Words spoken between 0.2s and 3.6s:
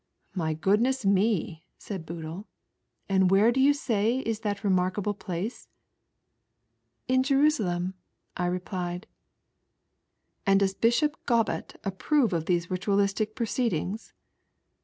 "My goodness me!" said Boodle. "And where